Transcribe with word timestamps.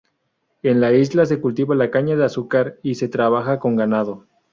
En 0.63 0.81
la 0.81 0.91
isla 0.93 1.27
se 1.27 1.39
cultiva 1.39 1.75
la 1.75 1.91
caña 1.91 2.15
de 2.15 2.25
azúcar 2.25 2.77
y 2.81 2.95
se 2.95 3.07
trabaja 3.07 3.59
con 3.59 3.75
ganado. 3.75 4.25